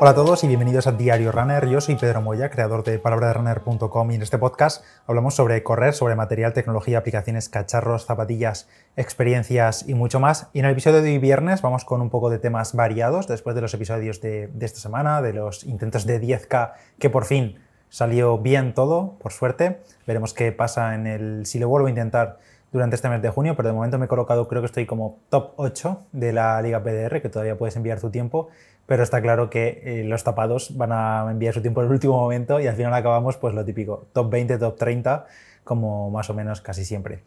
[0.00, 1.68] Hola a todos y bienvenidos a Diario Runner.
[1.68, 6.16] Yo soy Pedro Moya, creador de palabraderunner.com y en este podcast hablamos sobre correr, sobre
[6.16, 10.48] material, tecnología, aplicaciones, cacharros, zapatillas, experiencias y mucho más.
[10.52, 13.54] Y en el episodio de hoy viernes vamos con un poco de temas variados después
[13.54, 17.60] de los episodios de, de esta semana, de los intentos de 10K que por fin
[17.88, 19.80] salió bien todo, por suerte.
[20.08, 22.38] Veremos qué pasa en el si lo vuelvo a intentar
[22.74, 25.20] durante este mes de junio, pero de momento me he colocado, creo que estoy como
[25.28, 28.48] top 8 de la Liga PDR, que todavía puedes enviar tu tiempo,
[28.84, 32.14] pero está claro que eh, los tapados van a enviar su tiempo en el último
[32.14, 35.26] momento y al final acabamos pues lo típico, top 20, top 30,
[35.62, 37.22] como más o menos casi siempre.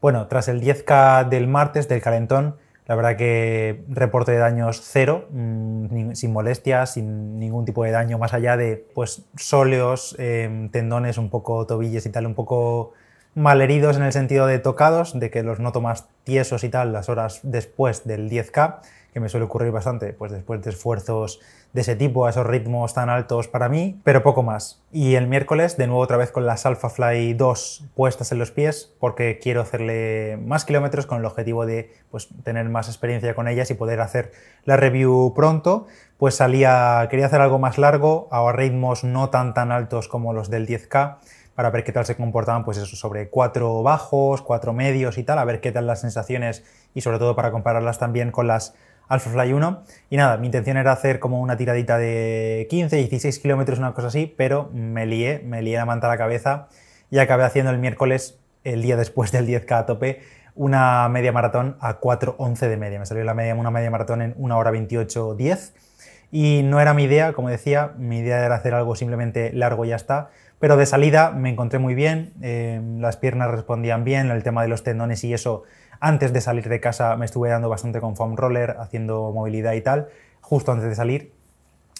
[0.00, 5.28] Bueno, tras el 10K del martes del calentón, la verdad que reporte de daños cero,
[5.30, 11.18] mmm, sin molestias, sin ningún tipo de daño más allá de pues sóleos, eh, tendones,
[11.18, 12.94] un poco tobillos y tal, un poco
[13.38, 17.08] malheridos en el sentido de tocados, de que los noto más tiesos y tal las
[17.08, 18.80] horas después del 10K,
[19.12, 21.40] que me suele ocurrir bastante, pues después de esfuerzos
[21.72, 24.82] de ese tipo, a esos ritmos tan altos para mí, pero poco más.
[24.90, 28.50] Y el miércoles, de nuevo otra vez con las Alpha Fly 2 puestas en los
[28.50, 33.48] pies, porque quiero hacerle más kilómetros con el objetivo de pues, tener más experiencia con
[33.48, 34.32] ellas y poder hacer
[34.64, 35.86] la review pronto.
[36.16, 40.50] Pues salía, quería hacer algo más largo, a ritmos no tan tan altos como los
[40.50, 41.18] del 10K,
[41.58, 45.40] para ver qué tal se comportaban, pues eso, sobre cuatro bajos, cuatro medios y tal,
[45.40, 46.62] a ver qué tal las sensaciones
[46.94, 48.76] y sobre todo para compararlas también con las
[49.08, 49.82] Alpha Fly 1.
[50.08, 54.06] Y nada, mi intención era hacer como una tiradita de 15, 16 kilómetros, una cosa
[54.06, 56.68] así, pero me lié, me lié la manta a la cabeza
[57.10, 60.20] y acabé haciendo el miércoles, el día después del 10K a tope,
[60.54, 63.00] una media maratón a 4.11 de media.
[63.00, 65.72] Me salió la media, una media maratón en 1 hora 28.10
[66.30, 69.88] y no era mi idea, como decía, mi idea era hacer algo simplemente largo y
[69.88, 74.42] ya está, pero de salida me encontré muy bien, eh, las piernas respondían bien, el
[74.42, 75.62] tema de los tendones y eso,
[76.00, 79.80] antes de salir de casa me estuve dando bastante con foam roller, haciendo movilidad y
[79.80, 80.08] tal,
[80.40, 81.32] justo antes de salir.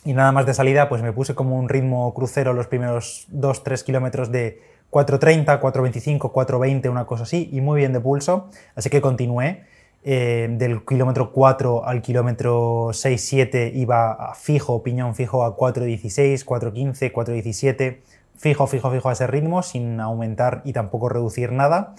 [0.05, 3.85] Y nada más de salida, pues me puse como un ritmo crucero los primeros 2-3
[3.85, 4.61] kilómetros de
[4.91, 9.65] 4.30, 4.25, 4.20, una cosa así, y muy bien de pulso, así que continué.
[10.05, 17.99] Eh, del kilómetro 4 al kilómetro 6-7 iba fijo, piñón fijo a 4.16, 4.15, 4.17
[18.39, 21.95] fijo, fijo, fijo a ese ritmo, sin aumentar y tampoco reducir nada.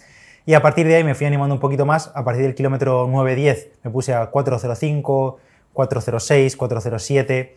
[0.46, 2.12] Y a partir de ahí me fui animando un poquito más.
[2.16, 5.36] A partir del kilómetro 9-10 me puse a 4.05,
[5.74, 7.52] 4.06, 4.07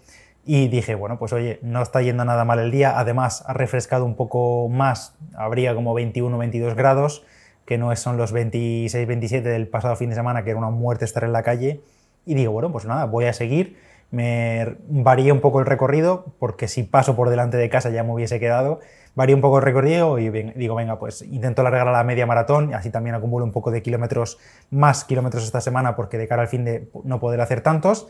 [0.45, 2.99] y dije, bueno, pues oye, no está yendo nada mal el día.
[2.99, 7.25] Además, ha refrescado un poco más, habría como 21, 22 grados,
[7.65, 11.05] que no son los 26, 27 del pasado fin de semana, que era una muerte
[11.05, 11.81] estar en la calle.
[12.27, 13.79] Y digo, bueno, pues nada, voy a seguir
[14.13, 18.13] me varía un poco el recorrido, porque si paso por delante de casa ya me
[18.13, 18.81] hubiese quedado,
[19.15, 22.75] varía un poco el recorrido y digo, venga, pues intento alargar a la media maratón,
[22.75, 24.39] así también acumulo un poco de kilómetros,
[24.71, 28.07] más kilómetros esta semana, porque de cara al fin de no poder hacer tantos,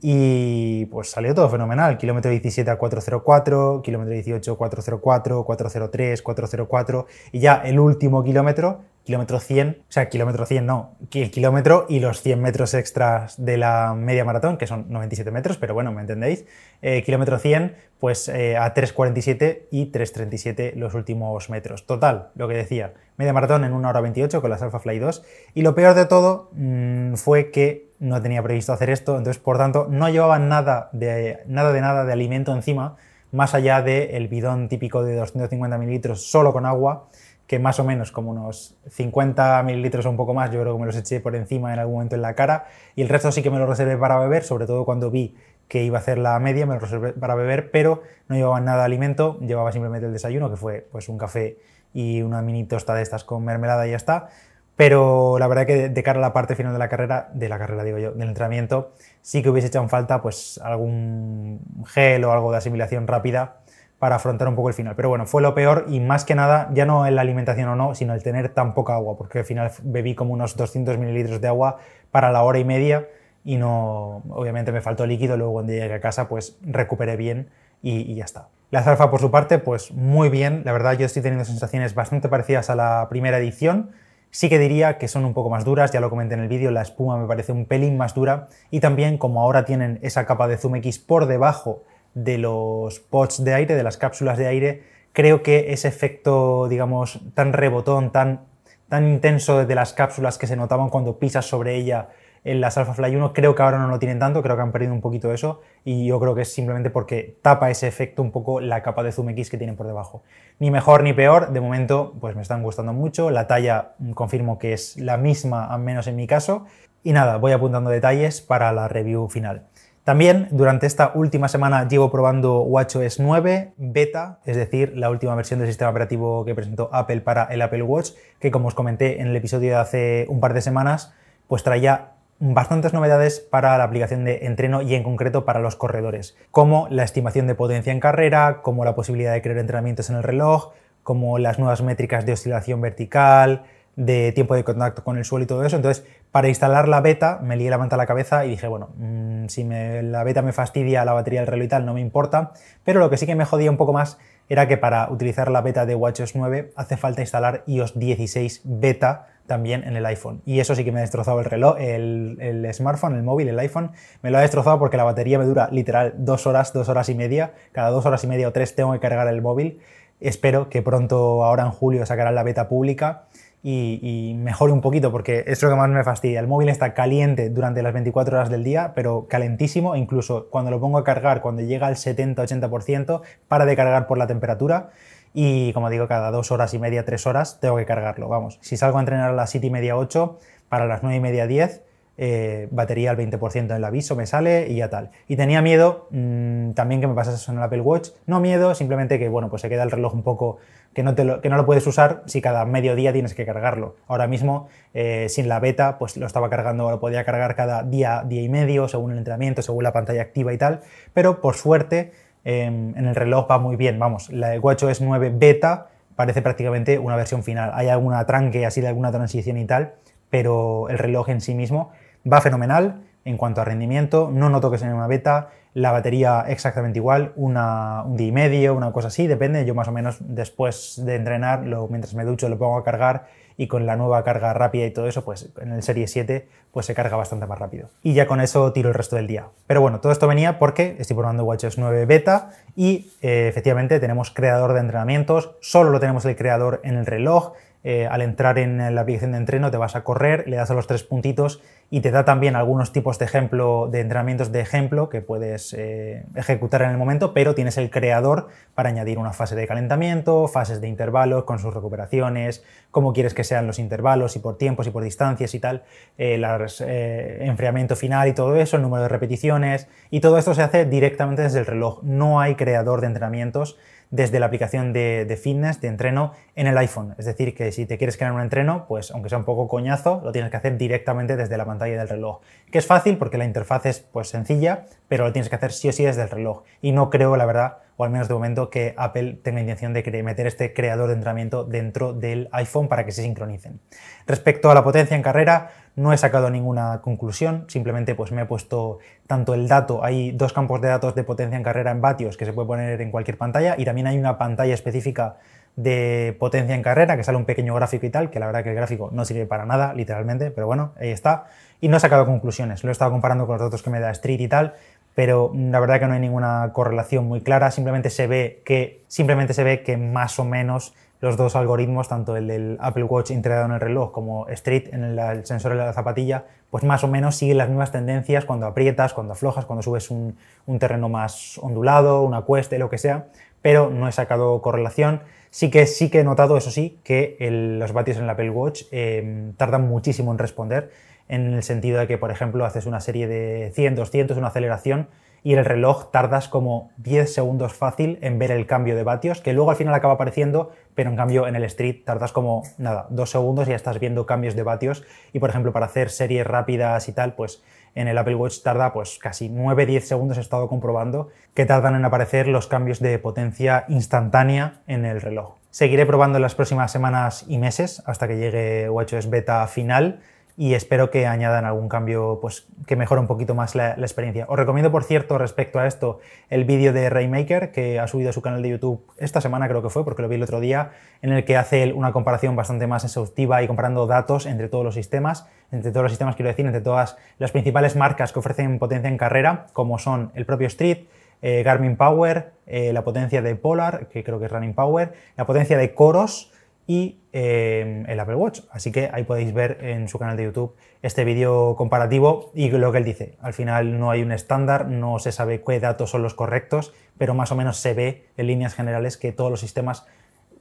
[0.00, 7.40] y pues salió todo fenomenal, kilómetro 17 a 404, kilómetro 18 404, 403, 404, y
[7.40, 12.22] ya el último kilómetro kilómetro 100, o sea, kilómetro 100 no, el kilómetro y los
[12.22, 16.44] 100 metros extras de la media maratón, que son 97 metros, pero bueno, me entendéis,
[16.82, 21.86] eh, kilómetro 100, pues eh, a 3.47 y 3.37 los últimos metros.
[21.86, 25.22] Total, lo que decía, media maratón en 1 hora 28 con las Alpha Fly 2,
[25.54, 29.58] y lo peor de todo mmm, fue que no tenía previsto hacer esto, entonces por
[29.58, 32.96] tanto no llevaba nada de nada de, nada de alimento encima,
[33.32, 37.08] más allá del bidón típico de 250 mililitros solo con agua,
[37.46, 40.80] que más o menos como unos 50 mililitros o un poco más, yo creo que
[40.80, 43.42] me los eché por encima en algún momento en la cara y el resto sí
[43.42, 45.36] que me lo reservé para beber, sobre todo cuando vi
[45.68, 48.78] que iba a hacer la media, me lo reservé para beber, pero no llevaba nada
[48.78, 51.58] de alimento, llevaba simplemente el desayuno, que fue pues un café
[51.92, 54.28] y una mini tosta de estas con mermelada y ya está.
[54.76, 57.58] Pero la verdad que de cara a la parte final de la carrera, de la
[57.58, 58.92] carrera digo yo, del entrenamiento,
[59.22, 63.56] sí que hubiese echado en falta pues algún gel o algo de asimilación rápida
[63.98, 64.94] para afrontar un poco el final.
[64.94, 67.76] Pero bueno, fue lo peor y más que nada, ya no en la alimentación o
[67.76, 71.40] no, sino el tener tan poca agua, porque al final bebí como unos 200 mililitros
[71.40, 71.78] de agua
[72.10, 73.08] para la hora y media
[73.44, 77.48] y no, obviamente me faltó líquido, luego cuando llegué a casa pues recuperé bien
[77.80, 78.48] y, y ya está.
[78.70, 82.28] La alfa por su parte, pues muy bien, la verdad yo estoy teniendo sensaciones bastante
[82.28, 83.92] parecidas a la primera edición,
[84.36, 86.70] Sí que diría que son un poco más duras, ya lo comenté en el vídeo,
[86.70, 90.46] la espuma me parece un pelín más dura y también como ahora tienen esa capa
[90.46, 94.82] de Zoom X por debajo de los pods de aire, de las cápsulas de aire,
[95.14, 98.42] creo que ese efecto, digamos, tan rebotón, tan,
[98.90, 102.10] tan intenso de las cápsulas que se notaban cuando pisas sobre ella
[102.46, 104.72] en las Alpha Fly 1, creo que ahora no lo tienen tanto, creo que han
[104.72, 108.30] perdido un poquito eso y yo creo que es simplemente porque tapa ese efecto un
[108.30, 110.22] poco la capa de Zoom X que tienen por debajo.
[110.60, 114.58] Ni mejor ni peor, de momento pues me están gustando mucho, la talla mm, confirmo
[114.58, 116.66] que es la misma, al menos en mi caso,
[117.02, 119.66] y nada, voy apuntando detalles para la review final.
[120.06, 125.58] También durante esta última semana llevo probando WatchOS 9 beta, es decir, la última versión
[125.58, 129.26] del sistema operativo que presentó Apple para el Apple Watch, que como os comenté en
[129.26, 131.12] el episodio de hace un par de semanas,
[131.48, 136.36] pues traía bastantes novedades para la aplicación de entreno y en concreto para los corredores,
[136.50, 140.22] como la estimación de potencia en carrera, como la posibilidad de crear entrenamientos en el
[140.22, 140.72] reloj,
[141.02, 143.62] como las nuevas métricas de oscilación vertical,
[143.96, 145.76] de tiempo de contacto con el suelo y todo eso.
[145.76, 148.90] Entonces, para instalar la beta, me lié la manta a la cabeza y dije, bueno,
[148.96, 152.52] mm, si la beta me fastidia la batería del reloj y tal, no me importa.
[152.84, 155.60] Pero lo que sí que me jodía un poco más era que para utilizar la
[155.62, 160.42] beta de WatchOS 9 hace falta instalar iOS 16 beta también en el iPhone.
[160.44, 163.58] Y eso sí que me ha destrozado el reloj, el, el, smartphone, el móvil, el
[163.58, 167.08] iPhone, me lo ha destrozado porque la batería me dura literal dos horas, dos horas
[167.08, 167.54] y media.
[167.72, 169.80] Cada dos horas y media o tres tengo que cargar el móvil.
[170.20, 173.24] Espero que pronto, ahora en julio, sacarán la beta pública
[173.68, 176.38] y, mejore un poquito, porque es lo que más me fastidia.
[176.38, 180.78] El móvil está caliente durante las 24 horas del día, pero calentísimo, incluso cuando lo
[180.78, 184.90] pongo a cargar, cuando llega al 70-80%, para de cargar por la temperatura.
[185.34, 188.28] Y como digo, cada dos horas y media, tres horas, tengo que cargarlo.
[188.28, 190.38] Vamos, si salgo a entrenar a las 7 y media, 8,
[190.68, 191.82] para las 9 y media, 10,
[192.18, 195.10] eh, batería al 20% en el aviso me sale y ya tal.
[195.28, 198.10] Y tenía miedo mm, también que me pasase eso en el Apple Watch.
[198.26, 200.58] No miedo, simplemente que bueno, pues se queda el reloj un poco
[200.94, 203.96] que no, lo, que no lo puedes usar si cada medio día tienes que cargarlo.
[204.08, 208.24] Ahora mismo, eh, sin la beta, pues lo estaba cargando, lo podía cargar cada día,
[208.26, 210.80] día y medio, según el entrenamiento, según la pantalla activa y tal.
[211.12, 212.12] Pero por suerte,
[212.44, 213.98] em, en el reloj va muy bien.
[213.98, 217.72] Vamos, la WatchOS 9 beta parece prácticamente una versión final.
[217.74, 219.92] Hay alguna tranque así de alguna transición y tal,
[220.30, 221.92] pero el reloj en sí mismo
[222.30, 223.02] va fenomenal.
[223.24, 228.02] En cuanto a rendimiento, no noto que sea una beta, la batería exactamente igual, una,
[228.04, 231.66] un día y medio, una cosa así, depende, yo más o menos después de entrenar,
[231.66, 233.26] lo, mientras me ducho lo pongo a cargar
[233.58, 236.86] y con la nueva carga rápida y todo eso, pues en el Serie 7 pues
[236.86, 237.88] se carga bastante más rápido.
[238.02, 239.48] Y ya con eso tiro el resto del día.
[239.66, 244.30] Pero bueno, todo esto venía porque estoy probando WatchOS 9 Beta y eh, efectivamente tenemos
[244.30, 247.52] creador de entrenamientos, solo lo tenemos el creador en el reloj,
[247.88, 250.74] eh, al entrar en la aplicación de entreno te vas a correr, le das a
[250.74, 255.08] los tres puntitos y te da también algunos tipos de ejemplo, de entrenamientos de ejemplo
[255.08, 259.54] que puedes eh, ejecutar en el momento, pero tienes el creador para añadir una fase
[259.54, 264.40] de calentamiento, fases de intervalos con sus recuperaciones, cómo quieres que sean los intervalos y
[264.40, 265.84] por tiempos y por distancias y tal,
[266.18, 266.44] el
[266.80, 270.86] eh, enfriamiento final y todo eso, el número de repeticiones y todo esto se hace
[270.86, 272.02] directamente desde el reloj.
[272.02, 273.78] No hay creador de entrenamientos
[274.10, 277.14] desde la aplicación de, fitness, de entreno, en el iPhone.
[277.18, 280.20] Es decir, que si te quieres crear un entreno, pues aunque sea un poco coñazo,
[280.24, 282.40] lo tienes que hacer directamente desde la pantalla del reloj.
[282.70, 285.88] Que es fácil porque la interfaz es pues sencilla, pero lo tienes que hacer sí
[285.88, 286.62] o sí desde el reloj.
[286.80, 290.22] Y no creo, la verdad, o al menos de momento, que Apple tenga intención de
[290.22, 293.80] meter este creador de entrenamiento dentro del iPhone para que se sincronicen.
[294.26, 298.46] Respecto a la potencia en carrera, no he sacado ninguna conclusión, simplemente pues me he
[298.46, 302.36] puesto tanto el dato, hay dos campos de datos de potencia en carrera en vatios
[302.36, 305.36] que se puede poner en cualquier pantalla y también hay una pantalla específica
[305.74, 308.70] de potencia en carrera que sale un pequeño gráfico y tal, que la verdad que
[308.70, 311.46] el gráfico no sirve para nada, literalmente, pero bueno, ahí está.
[311.80, 314.10] Y no he sacado conclusiones, lo he estado comparando con los datos que me da
[314.10, 314.74] Street y tal,
[315.14, 319.52] pero la verdad que no hay ninguna correlación muy clara, simplemente se ve que, simplemente
[319.52, 320.94] se ve que más o menos
[321.26, 325.04] los dos algoritmos, tanto el del Apple Watch integrado en el reloj como Street en
[325.04, 329.12] el, sensor de la zapatilla, pues más o menos siguen las mismas tendencias cuando aprietas,
[329.12, 330.36] cuando aflojas, cuando subes un,
[330.78, 333.26] terreno más ondulado, una cuesta, lo que sea,
[333.60, 335.22] pero no he sacado correlación.
[335.50, 337.36] Sí que, sí que he notado, eso sí, que
[337.78, 340.90] los vatios en el Apple Watch eh, tardan muchísimo en responder
[341.28, 345.08] en el sentido de que, por ejemplo, haces una serie de 100, 200, una aceleración
[345.46, 349.52] y el reloj tardas como 10 segundos fácil en ver el cambio de vatios, que
[349.52, 353.30] luego al final acaba apareciendo, pero en cambio en el Street tardas como, nada, 2
[353.30, 355.04] segundos y ya estás viendo cambios de vatios.
[355.32, 357.62] Y por ejemplo, para hacer series rápidas y tal, pues
[357.94, 362.04] en el Apple Watch tarda pues casi 9-10 segundos, he estado comprobando que tardan en
[362.04, 365.54] aparecer los cambios de potencia instantánea en el reloj.
[365.70, 370.18] Seguiré probando en las próximas semanas y meses hasta que llegue WatchOS beta final
[370.58, 374.46] y espero que añadan algún cambio pues, que mejore un poquito más la, experiencia.
[374.48, 378.32] Os recomiendo, por cierto, respecto a esto, el vídeo de Raymaker que ha subido a
[378.32, 380.92] su canal de YouTube esta semana, creo que fue, porque lo vi el otro día,
[381.20, 384.94] en el que hace una comparación bastante más exhaustiva y comparando datos entre todos los
[384.94, 389.10] sistemas, entre todos los sistemas, quiero decir, entre todas las principales marcas que ofrecen potencia
[389.10, 391.06] en carrera, como son el propio Street,
[391.42, 395.44] eh, Garmin Power, eh, la potencia de Polar, que creo que es Running Power, la
[395.44, 396.50] potencia de Coros,
[396.86, 398.60] y eh, el Apple Watch.
[398.70, 402.92] Así que ahí podéis ver en su canal de YouTube este vídeo comparativo y lo
[402.92, 403.36] que él dice.
[403.40, 407.34] Al final no hay un estándar, no se sabe qué datos son los correctos, pero
[407.34, 410.06] más o menos se ve en líneas generales que todos los sistemas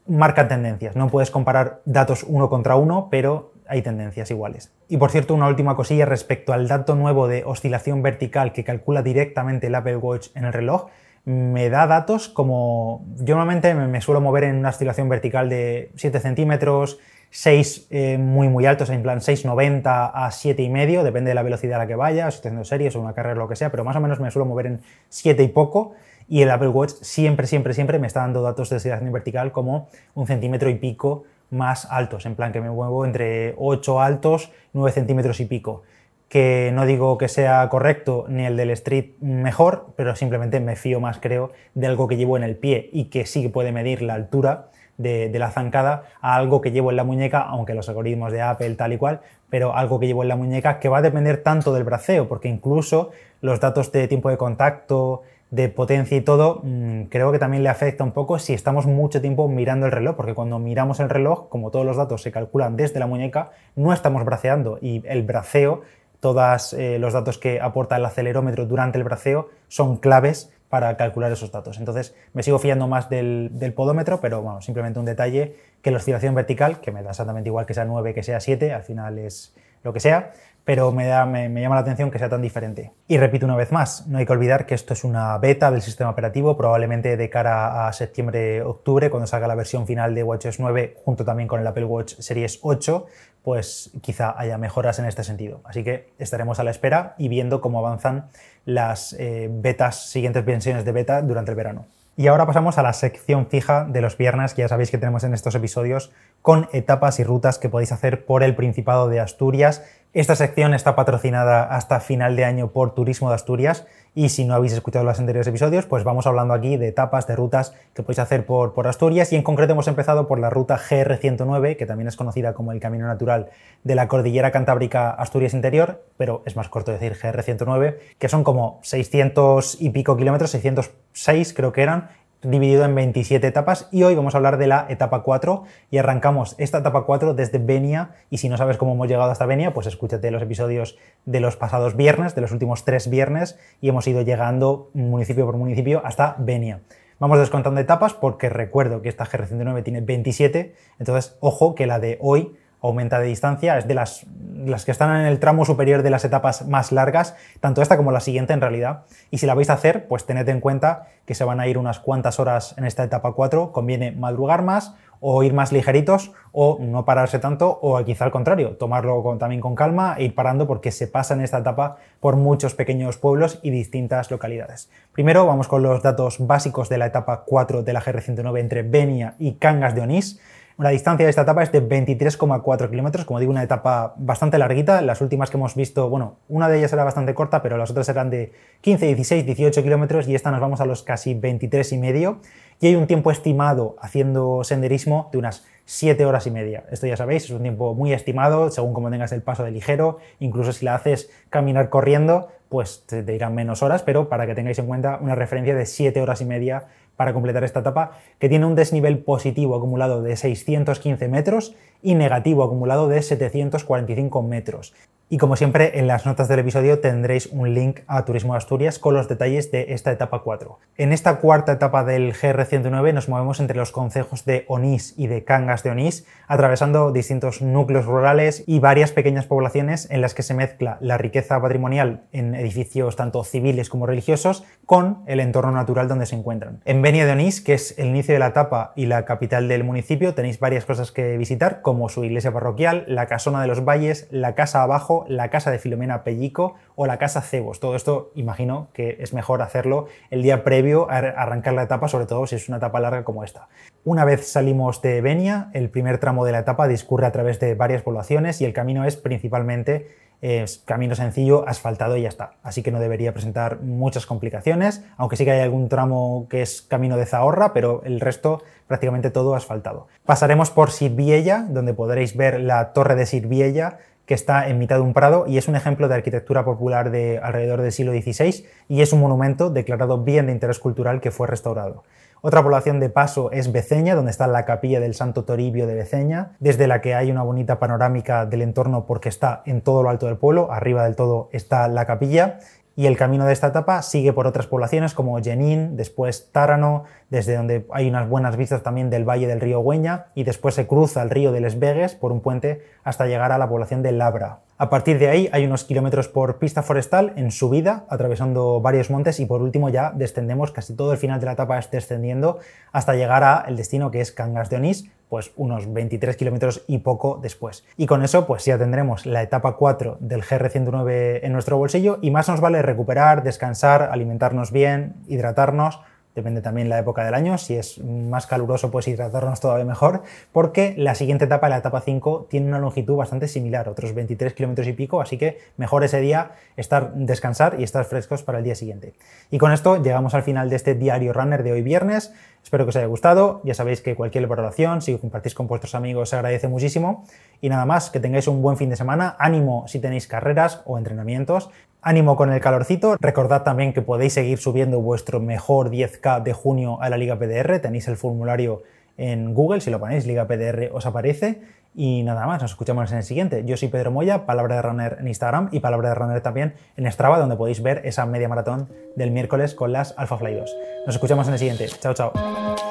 [0.08, 0.96] marcan tendencias.
[0.96, 4.72] No puedes comparar datos uno contra uno, pero hay tendencias iguales.
[4.88, 9.02] Y por cierto, una última cosilla respecto al dato nuevo de oscilación vertical que calcula
[9.02, 10.88] directamente el Apple Watch en el reloj,
[11.26, 16.20] me da datos como yo normalmente me suelo mover en una oscilación vertical de 7
[16.20, 17.00] centímetros,
[17.32, 21.84] 6 eh, muy muy altos, en plan 6,90 a 7,5, depende de la velocidad a
[21.84, 23.84] la que vaya, si estoy haciendo series o una carrera o lo que sea, pero
[23.84, 25.94] más o menos me suelo mover en 7 y poco.
[26.28, 29.90] Y el Apple Watch siempre, siempre, siempre me está dando datos de oscilación vertical como
[30.16, 34.92] un centímetro y pico más altos, en plan que me muevo entre 8 altos, 9
[34.92, 35.84] centímetros y pico.
[36.30, 41.00] Que no digo que sea correcto ni el del Street mejor, pero simplemente me fío
[41.00, 44.16] más, creo, de algo que llevo en el pie y que sí puede medir la
[44.16, 48.42] altura de, la zancada a algo que llevo en la muñeca, aunque los algoritmos de
[48.42, 51.44] Apple tal y cual, pero algo que llevo en la muñeca que va a depender
[51.44, 56.62] tanto del braceo, porque incluso los datos de tiempo de contacto, de potencia y todo,
[56.64, 60.16] mm, creo que también le afecta un poco si estamos mucho tiempo mirando el reloj,
[60.16, 63.94] porque cuando miramos el reloj, como todos los datos se calculan desde la muñeca, no
[63.94, 65.82] estamos braceando y el braceo,
[66.26, 71.32] todos eh, los datos que aporta el acelerómetro durante el braceo son claves para calcular
[71.32, 71.78] esos datos.
[71.78, 76.34] Entonces me sigo fiando más del, podómetro, pero bueno, simplemente un detalle que la oscilación
[76.34, 79.54] vertical, que me da exactamente igual que sea 9 que sea 7, al final es
[79.86, 80.34] lo que sea,
[80.66, 82.92] pero me, llama la atención que sea tan diferente.
[83.08, 85.84] Y repito una vez más, no hay que olvidar que esto es una beta del
[85.84, 90.98] sistema operativo, probablemente de cara a septiembre-octubre, cuando salga la versión final de WatchOS 9,
[91.06, 93.06] junto también con el Apple Watch Series 8,
[93.44, 95.62] pues quizá haya mejoras en este sentido.
[95.66, 98.30] Así que estaremos a la espera y viendo cómo avanzan
[98.66, 101.86] las eh, betas, siguientes versiones de beta durante el verano.
[102.18, 105.26] Y ahora pasamos a la sección fija de los viernes, que ya sabéis que tenemos
[105.26, 109.84] en estos episodios, con etapas y rutas que podéis hacer por el Principado de Asturias.
[110.16, 114.54] Esta sección está patrocinada hasta final de año por Turismo de Asturias y si no
[114.54, 118.20] habéis escuchado los anteriores episodios, pues vamos hablando aquí de etapas, de rutas que podéis
[118.20, 122.08] hacer por, por Asturias y en concreto hemos empezado por la ruta GR109, que también
[122.08, 123.50] es conocida como el Camino Natural
[123.84, 128.80] de la Cordillera Cantábrica Asturias Interior, pero es más corto decir GR109, que son como
[128.84, 132.08] 600 y pico kilómetros, 606 creo que eran,
[132.46, 136.56] dividido en 27 etapas y hoy vamos a hablar de la etapa 4 y arrancamos
[136.58, 139.88] esta etapa 4 desde Benia y si no sabes cómo hemos llegado hasta Benia pues
[139.88, 144.22] escúchate los episodios de los pasados viernes, de los últimos tres viernes y hemos ido
[144.22, 146.82] llegando municipio por municipio hasta Benia.
[147.20, 152.18] Vamos descontando etapas porque recuerdo que esta GR109 tiene 27, entonces ojo que la de
[152.22, 154.26] hoy aumenta de distancia, es de las,
[154.66, 158.12] las que están en el tramo superior de las etapas más largas, tanto esta como
[158.12, 159.04] la siguiente en realidad.
[159.32, 161.78] Y si la vais a hacer, pues tened en cuenta que se van a ir
[161.78, 166.78] unas cuantas horas en esta etapa 4, conviene madrugar más o ir más ligeritos o
[166.80, 170.92] no pararse tanto o quizá al contrario, tomarlo también con calma e ir parando porque
[170.92, 174.90] se pasa en esta etapa por muchos pequeños pueblos y distintas localidades.
[175.14, 179.36] Primero vamos con los datos básicos de la etapa 4 de la GR109 entre Benia
[179.40, 180.40] y Cangas de Onís.
[180.78, 185.02] La distancia de esta etapa es de 23,4 kilómetros, como digo, una etapa bastante larguita.
[185.02, 188.10] Las últimas que hemos visto, bueno, una de ellas era bastante corta, pero las otras
[188.10, 188.52] eran de
[188.82, 192.42] 15, 16, 18 kilómetros y esta nos vamos a los casi 23 y medio.
[192.82, 196.84] Y hay un tiempo estimado haciendo senderismo de unas 7 horas y media.
[196.92, 200.18] Esto ya sabéis, es un tiempo muy estimado, según como tengas el paso de ligero.
[200.40, 204.78] Incluso si la haces caminar corriendo, pues te irán menos horas, pero para que tengáis
[204.80, 208.66] en cuenta una referencia de 7 horas y media para completar esta etapa, que tiene
[208.66, 214.94] un desnivel positivo acumulado de 615 metros y negativo acumulado de 745 metros.
[215.28, 219.00] Y como siempre, en las notas del episodio tendréis un link a Turismo de Asturias
[219.00, 220.78] con los detalles de esta etapa 4.
[220.98, 225.44] En esta cuarta etapa del GR109 nos movemos entre los concejos de Onís y de
[225.44, 230.54] Cangas de Onís, atravesando distintos núcleos rurales y varias pequeñas poblaciones en las que se
[230.54, 236.28] mezcla la riqueza patrimonial en edificios tanto civiles como religiosos con el entorno natural donde
[236.28, 236.82] se encuentran.
[236.86, 239.84] En Benia de Onís, que es el inicio de la etapa y la capital del
[239.84, 244.28] municipio, tenéis varias cosas que visitar, como su iglesia parroquial, la casona de los valles,
[244.30, 247.80] la casa abajo, la casa de Filomena Pellico o la casa Cebos.
[247.80, 252.26] Todo esto imagino que es mejor hacerlo el día previo a arrancar la etapa, sobre
[252.26, 253.70] todo si es una etapa larga como esta.
[254.04, 257.76] Una vez salimos de Benia, el primer tramo de la etapa discurre a través de
[257.76, 262.54] varias poblaciones y el camino es principalmente es camino sencillo, asfaltado y ya está.
[262.64, 266.82] Así que no debería presentar muchas complicaciones, aunque sí que hay algún tramo que es
[266.82, 270.08] camino de Zahorra, pero el resto prácticamente todo asfaltado.
[270.26, 275.02] Pasaremos por Sirviella, donde podréis ver la torre de Sirviella, que está en mitad de
[275.04, 279.02] un prado y es un ejemplo de arquitectura popular de alrededor del siglo XVI y
[279.02, 282.04] es un monumento declarado bien de interés cultural que fue restaurado.
[282.48, 286.52] Otra población de paso es Beceña, donde está la capilla del Santo Toribio de Beceña,
[286.60, 290.28] desde la que hay una bonita panorámica del entorno porque está en todo lo alto
[290.28, 292.60] del pueblo, arriba del todo está la capilla
[292.96, 297.56] y el camino de esta etapa sigue por otras poblaciones como Jenin, después Tárano, desde
[297.56, 301.22] donde hay unas buenas vistas también del valle del río Güeña y después se cruza
[301.22, 304.60] el río de Les Vegues por un puente hasta llegar a la población de Labra.
[304.78, 309.40] A partir de ahí hay unos kilómetros por pista forestal en subida, atravesando varios montes
[309.40, 312.60] y por último ya descendemos, casi todo el final de la etapa es descendiendo
[312.92, 317.40] hasta llegar al destino que es Cangas de Onís, pues unos 23 kilómetros y poco
[317.42, 317.84] después.
[317.98, 322.32] Y con eso pues ya tendremos la etapa 4 del GR109 en nuestro bolsillo y
[322.32, 326.00] más nos vale recuperar, descansar, alimentarnos bien, hidratarnos,
[326.36, 330.94] depende también la época del año, si es más caluroso pues hidratarnos todavía mejor, porque
[330.98, 334.94] la siguiente etapa, la etapa 5, tiene una longitud bastante similar, otros 23 kilómetros y
[334.94, 339.14] pico, así que mejor ese día estar, descansar y estar frescos para el día siguiente.
[339.50, 342.34] Y con esto llegamos al final de este diario runner de hoy viernes,
[342.66, 346.30] espero que os haya gustado, ya sabéis que cualquier valoración, si compartís con vuestros amigos
[346.30, 347.24] se agradece muchísimo,
[347.62, 350.98] y nada más, que tengáis un buen fin de semana, ánimo si tenéis carreras o
[350.98, 351.70] entrenamientos,
[352.08, 353.18] Ánimo con el calorcito.
[353.20, 357.80] Recordad también que podéis seguir subiendo vuestro mejor 10K de junio a la Liga PDR.
[357.80, 358.84] Tenéis el formulario
[359.18, 361.62] en Google, si lo ponéis, Liga PDR os aparece.
[361.96, 363.64] Y nada más, nos escuchamos en el siguiente.
[363.66, 367.10] Yo soy Pedro Moya, Palabra de Runner en Instagram y Palabra de Runner también en
[367.10, 370.76] Strava, donde podéis ver esa media maratón del miércoles con las Alpha Fly 2.
[371.06, 371.88] Nos escuchamos en el siguiente.
[372.02, 372.85] Chao, chao.